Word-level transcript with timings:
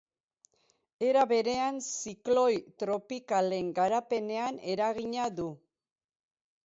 Era 1.07 1.25
berean, 1.31 1.77
zikloi 1.87 2.55
tropikalen 2.85 3.69
garapenean 3.81 4.59
eragina 4.77 5.29
du. 5.43 5.51